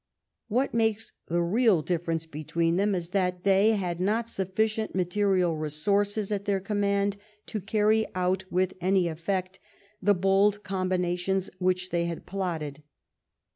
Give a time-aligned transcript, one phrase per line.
[0.47, 6.31] What makes the real diflference between them is, that they had not sufficient material resources
[6.31, 9.59] at their command to carry out with any effect
[10.01, 12.81] the bold combinations which they had plotted.